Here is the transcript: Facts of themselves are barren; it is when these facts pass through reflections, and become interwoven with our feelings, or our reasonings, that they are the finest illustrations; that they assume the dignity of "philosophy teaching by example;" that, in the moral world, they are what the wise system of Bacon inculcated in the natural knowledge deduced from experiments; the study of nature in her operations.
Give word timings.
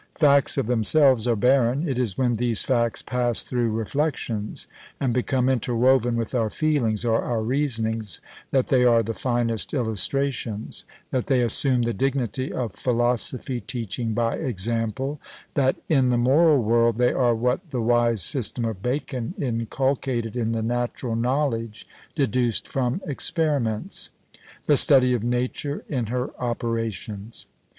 Facts 0.17 0.57
of 0.57 0.65
themselves 0.65 1.27
are 1.27 1.35
barren; 1.35 1.87
it 1.87 1.99
is 1.99 2.17
when 2.17 2.37
these 2.37 2.63
facts 2.63 3.03
pass 3.03 3.43
through 3.43 3.69
reflections, 3.69 4.67
and 4.99 5.13
become 5.13 5.47
interwoven 5.47 6.15
with 6.15 6.33
our 6.33 6.49
feelings, 6.49 7.05
or 7.05 7.21
our 7.21 7.43
reasonings, 7.43 8.19
that 8.49 8.69
they 8.69 8.83
are 8.83 9.03
the 9.03 9.13
finest 9.13 9.75
illustrations; 9.75 10.85
that 11.11 11.27
they 11.27 11.43
assume 11.43 11.83
the 11.83 11.93
dignity 11.93 12.51
of 12.51 12.73
"philosophy 12.73 13.59
teaching 13.59 14.15
by 14.15 14.37
example;" 14.37 15.21
that, 15.53 15.75
in 15.87 16.09
the 16.09 16.17
moral 16.17 16.63
world, 16.63 16.97
they 16.97 17.13
are 17.13 17.35
what 17.35 17.69
the 17.69 17.79
wise 17.79 18.23
system 18.23 18.65
of 18.65 18.81
Bacon 18.81 19.35
inculcated 19.37 20.35
in 20.35 20.51
the 20.51 20.63
natural 20.63 21.15
knowledge 21.15 21.87
deduced 22.15 22.67
from 22.67 23.01
experiments; 23.05 24.09
the 24.65 24.77
study 24.77 25.13
of 25.13 25.23
nature 25.23 25.83
in 25.87 26.07
her 26.07 26.31
operations. 26.41 27.45